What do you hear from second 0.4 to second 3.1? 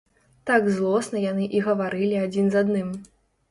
Так злосна яны і гаварылі адзін з адным.